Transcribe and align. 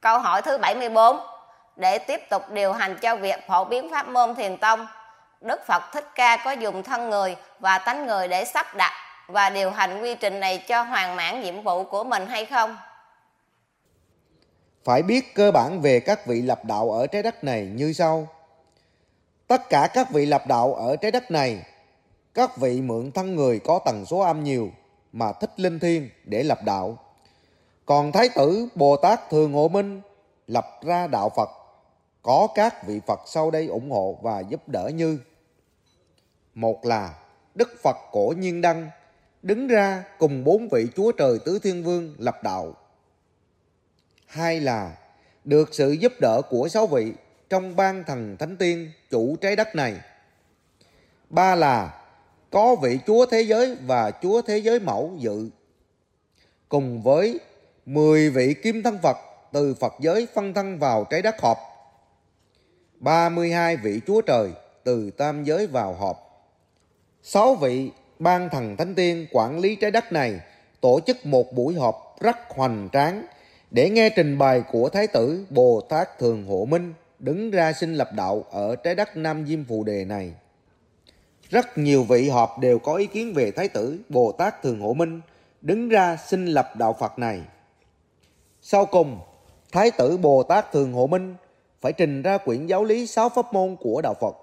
Câu 0.00 0.18
hỏi 0.18 0.42
thứ 0.42 0.58
74 0.58 1.16
Để 1.76 1.98
tiếp 1.98 2.20
tục 2.30 2.42
điều 2.50 2.72
hành 2.72 2.98
cho 3.02 3.16
việc 3.16 3.46
phổ 3.48 3.64
biến 3.64 3.90
pháp 3.90 4.08
môn 4.08 4.34
thiền 4.34 4.56
tông 4.56 4.86
Đức 5.40 5.60
Phật 5.66 5.82
Thích 5.92 6.08
Ca 6.14 6.36
có 6.44 6.52
dùng 6.52 6.82
thân 6.82 7.10
người 7.10 7.36
và 7.60 7.78
tánh 7.78 8.06
người 8.06 8.28
để 8.28 8.44
sắp 8.44 8.66
đặt 8.76 8.92
và 9.28 9.50
điều 9.50 9.70
hành 9.70 10.02
quy 10.02 10.14
trình 10.14 10.40
này 10.40 10.58
cho 10.58 10.82
hoàn 10.82 11.16
mãn 11.16 11.40
nhiệm 11.40 11.62
vụ 11.62 11.84
của 11.84 12.04
mình 12.04 12.26
hay 12.26 12.44
không? 12.44 12.76
Phải 14.84 15.02
biết 15.02 15.34
cơ 15.34 15.50
bản 15.50 15.80
về 15.80 16.00
các 16.00 16.26
vị 16.26 16.42
lập 16.42 16.64
đạo 16.64 16.90
ở 16.90 17.06
trái 17.06 17.22
đất 17.22 17.44
này 17.44 17.66
như 17.66 17.92
sau. 17.92 18.28
Tất 19.46 19.68
cả 19.68 19.88
các 19.94 20.10
vị 20.10 20.26
lập 20.26 20.46
đạo 20.46 20.74
ở 20.74 20.96
trái 20.96 21.10
đất 21.10 21.30
này, 21.30 21.62
các 22.34 22.56
vị 22.56 22.80
mượn 22.80 23.12
thân 23.12 23.36
người 23.36 23.60
có 23.64 23.80
tần 23.84 24.06
số 24.06 24.18
âm 24.18 24.44
nhiều 24.44 24.70
mà 25.12 25.32
thích 25.32 25.50
linh 25.56 25.78
thiêng 25.78 26.08
để 26.24 26.42
lập 26.42 26.58
đạo. 26.64 26.98
Còn 27.88 28.12
Thái 28.12 28.28
tử 28.28 28.68
Bồ 28.74 28.96
Tát 28.96 29.30
Thường 29.30 29.52
Hộ 29.52 29.68
Minh 29.68 30.00
lập 30.46 30.80
ra 30.82 31.06
đạo 31.06 31.30
Phật, 31.36 31.48
có 32.22 32.48
các 32.54 32.86
vị 32.86 33.00
Phật 33.06 33.20
sau 33.26 33.50
đây 33.50 33.66
ủng 33.66 33.90
hộ 33.90 34.18
và 34.22 34.40
giúp 34.40 34.68
đỡ 34.68 34.88
như 34.94 35.18
Một 36.54 36.86
là 36.86 37.14
Đức 37.54 37.68
Phật 37.82 37.96
Cổ 38.12 38.34
Nhiên 38.38 38.60
Đăng, 38.60 38.90
đứng 39.42 39.68
ra 39.68 40.04
cùng 40.18 40.44
bốn 40.44 40.68
vị 40.68 40.86
Chúa 40.96 41.12
Trời 41.12 41.38
Tứ 41.44 41.58
Thiên 41.62 41.84
Vương 41.84 42.14
lập 42.18 42.42
đạo. 42.42 42.74
Hai 44.26 44.60
là 44.60 44.96
được 45.44 45.74
sự 45.74 45.90
giúp 45.90 46.12
đỡ 46.20 46.42
của 46.50 46.68
sáu 46.68 46.86
vị 46.86 47.12
trong 47.48 47.76
ban 47.76 48.04
thần 48.04 48.36
thánh 48.36 48.56
tiên 48.56 48.92
chủ 49.10 49.36
trái 49.40 49.56
đất 49.56 49.74
này. 49.74 49.94
Ba 51.30 51.54
là 51.54 52.02
có 52.50 52.76
vị 52.82 52.98
Chúa 53.06 53.26
Thế 53.26 53.42
Giới 53.42 53.74
và 53.74 54.10
Chúa 54.10 54.42
Thế 54.42 54.58
Giới 54.58 54.80
Mẫu 54.80 55.12
dự. 55.18 55.50
Cùng 56.68 57.02
với 57.02 57.40
10 57.88 58.30
vị 58.30 58.54
kim 58.54 58.82
thân 58.82 58.98
Phật 59.02 59.16
từ 59.52 59.74
Phật 59.74 59.94
giới 60.00 60.26
phân 60.34 60.54
thân 60.54 60.78
vào 60.78 61.04
trái 61.04 61.22
đất 61.22 61.40
họp. 61.40 61.58
32 63.00 63.76
vị 63.76 64.00
Chúa 64.06 64.20
Trời 64.20 64.50
từ 64.84 65.10
tam 65.10 65.44
giới 65.44 65.66
vào 65.66 65.94
họp. 65.94 66.46
6 67.22 67.54
vị 67.54 67.90
ban 68.18 68.48
thần 68.48 68.76
thánh 68.76 68.94
tiên 68.94 69.26
quản 69.32 69.58
lý 69.58 69.76
trái 69.76 69.90
đất 69.90 70.12
này 70.12 70.40
tổ 70.80 71.00
chức 71.06 71.26
một 71.26 71.52
buổi 71.52 71.74
họp 71.74 72.16
rất 72.20 72.36
hoành 72.48 72.88
tráng 72.92 73.24
để 73.70 73.90
nghe 73.90 74.10
trình 74.10 74.38
bày 74.38 74.62
của 74.72 74.88
Thái 74.88 75.06
tử 75.06 75.46
Bồ 75.50 75.80
Tát 75.80 76.18
Thường 76.18 76.46
Hộ 76.46 76.64
Minh 76.64 76.94
đứng 77.18 77.50
ra 77.50 77.72
sinh 77.72 77.94
lập 77.94 78.10
đạo 78.12 78.44
ở 78.50 78.76
trái 78.76 78.94
đất 78.94 79.16
Nam 79.16 79.46
Diêm 79.46 79.64
Phù 79.64 79.84
Đề 79.84 80.04
này. 80.04 80.32
Rất 81.50 81.78
nhiều 81.78 82.02
vị 82.02 82.28
họp 82.28 82.58
đều 82.58 82.78
có 82.78 82.94
ý 82.94 83.06
kiến 83.06 83.34
về 83.34 83.50
Thái 83.50 83.68
tử 83.68 83.98
Bồ 84.08 84.32
Tát 84.32 84.62
Thường 84.62 84.80
Hộ 84.80 84.94
Minh 84.94 85.20
đứng 85.62 85.88
ra 85.88 86.16
sinh 86.26 86.46
lập 86.46 86.76
đạo 86.76 86.96
Phật 87.00 87.18
này. 87.18 87.42
Sau 88.62 88.86
cùng, 88.86 89.18
Thái 89.72 89.90
tử 89.90 90.16
Bồ 90.16 90.42
Tát 90.42 90.72
Thường 90.72 90.92
Hộ 90.92 91.06
Minh 91.06 91.34
phải 91.80 91.92
trình 91.92 92.22
ra 92.22 92.38
quyển 92.38 92.66
giáo 92.66 92.84
lý 92.84 93.06
sáu 93.06 93.28
pháp 93.28 93.52
môn 93.52 93.76
của 93.80 94.00
đạo 94.02 94.14
Phật. 94.20 94.36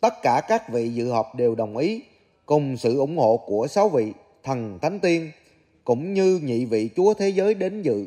Tất 0.00 0.14
cả 0.22 0.42
các 0.48 0.68
vị 0.68 0.88
dự 0.88 1.10
họp 1.10 1.34
đều 1.34 1.54
đồng 1.54 1.76
ý 1.76 2.02
cùng 2.46 2.76
sự 2.76 2.98
ủng 2.98 3.18
hộ 3.18 3.36
của 3.46 3.66
sáu 3.66 3.88
vị 3.88 4.12
thần 4.42 4.78
thánh 4.82 5.00
tiên 5.00 5.30
cũng 5.84 6.14
như 6.14 6.40
nhị 6.42 6.64
vị 6.64 6.90
chúa 6.96 7.14
thế 7.14 7.28
giới 7.28 7.54
đến 7.54 7.82
dự. 7.82 8.06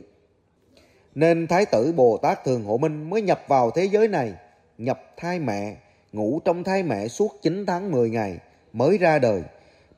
Nên 1.15 1.47
Thái 1.47 1.65
tử 1.65 1.93
Bồ 1.95 2.17
Tát 2.17 2.43
Thường 2.43 2.63
Hộ 2.63 2.77
Minh 2.77 3.09
mới 3.09 3.21
nhập 3.21 3.41
vào 3.47 3.71
thế 3.71 3.85
giới 3.85 4.07
này, 4.07 4.33
nhập 4.77 5.01
thai 5.17 5.39
mẹ, 5.39 5.75
ngủ 6.13 6.39
trong 6.45 6.63
thai 6.63 6.83
mẹ 6.83 7.07
suốt 7.07 7.41
9 7.41 7.65
tháng 7.65 7.91
10 7.91 8.09
ngày 8.09 8.37
mới 8.73 8.97
ra 8.97 9.19
đời, 9.19 9.43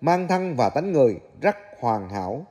mang 0.01 0.27
thân 0.27 0.55
và 0.55 0.69
tánh 0.69 0.91
người 0.91 1.19
rất 1.41 1.55
hoàn 1.79 2.09
hảo. 2.09 2.45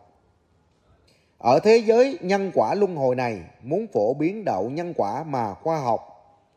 Ở 1.39 1.61
thế 1.61 1.77
giới 1.77 2.19
nhân 2.20 2.51
quả 2.55 2.75
luân 2.75 2.97
hồi 2.97 3.15
này, 3.17 3.41
muốn 3.62 3.87
phổ 3.92 4.15
biến 4.15 4.45
đạo 4.45 4.65
nhân 4.73 4.95
quả 4.97 5.25
mà 5.25 5.55
khoa 5.55 5.81
học, 5.81 6.01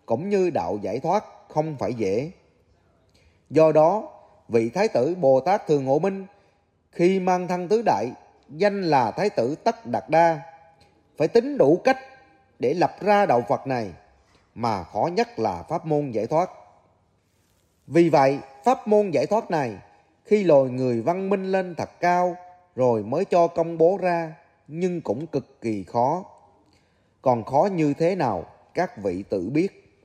cũng 0.05 0.30
như 0.30 0.49
đạo 0.49 0.77
giải 0.81 0.99
thoát 0.99 1.25
không 1.47 1.75
phải 1.80 1.94
dễ. 1.94 2.31
Do 3.49 3.71
đó, 3.71 4.09
vị 4.48 4.70
Thái 4.70 4.87
tử 4.87 5.15
Bồ 5.15 5.39
Tát 5.39 5.67
Thường 5.67 5.86
Hộ 5.86 5.99
Minh 5.99 6.26
khi 6.92 7.20
mang 7.20 7.48
thân 7.48 7.67
tứ 7.67 7.81
đại, 7.86 8.11
danh 8.49 8.81
là 8.81 9.11
Thái 9.11 9.30
tử 9.30 9.55
Tất 9.64 9.86
Đạt 9.86 10.09
Đa, 10.09 10.39
phải 11.17 11.27
tính 11.27 11.58
đủ 11.58 11.82
cách 11.83 11.98
để 12.59 12.73
lập 12.73 12.92
ra 13.02 13.26
đạo 13.26 13.43
Phật 13.49 13.67
này, 13.67 13.92
mà 14.55 14.83
khó 14.83 15.09
nhất 15.14 15.39
là 15.39 15.64
pháp 15.64 15.86
môn 15.86 16.11
giải 16.11 16.27
thoát. 16.27 16.49
Vì 17.87 18.09
vậy, 18.09 18.39
pháp 18.64 18.87
môn 18.87 19.11
giải 19.11 19.26
thoát 19.26 19.52
này, 19.52 19.76
khi 20.26 20.43
lồi 20.43 20.70
người 20.70 21.02
văn 21.02 21.30
minh 21.30 21.52
lên 21.52 21.76
thật 21.76 21.89
cao, 21.99 22.36
rồi 22.76 23.03
mới 23.03 23.26
cho 23.26 23.48
công 23.48 23.77
bố 23.77 23.98
ra, 24.02 24.36
nhưng 24.71 25.02
cũng 25.02 25.27
cực 25.27 25.61
kỳ 25.61 25.83
khó. 25.83 26.25
Còn 27.21 27.43
khó 27.43 27.69
như 27.73 27.93
thế 27.93 28.15
nào, 28.15 28.45
các 28.73 29.03
vị 29.03 29.23
tự 29.30 29.49
biết. 29.49 29.97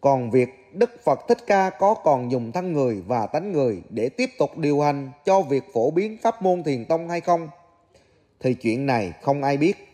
Còn 0.00 0.30
việc 0.30 0.48
Đức 0.72 0.90
Phật 1.04 1.20
Thích 1.28 1.38
Ca 1.46 1.70
có 1.70 1.94
còn 1.94 2.30
dùng 2.32 2.52
thân 2.52 2.72
người 2.72 3.02
và 3.06 3.26
tánh 3.26 3.52
người 3.52 3.82
để 3.90 4.08
tiếp 4.08 4.30
tục 4.38 4.58
điều 4.58 4.80
hành 4.80 5.10
cho 5.24 5.42
việc 5.42 5.64
phổ 5.72 5.90
biến 5.90 6.16
pháp 6.22 6.42
môn 6.42 6.62
thiền 6.62 6.84
tông 6.84 7.08
hay 7.08 7.20
không? 7.20 7.48
Thì 8.40 8.54
chuyện 8.54 8.86
này 8.86 9.12
không 9.22 9.42
ai 9.42 9.56
biết. 9.56 9.87